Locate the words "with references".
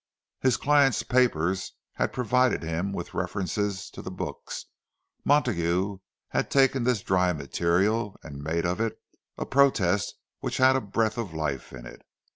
2.91-3.87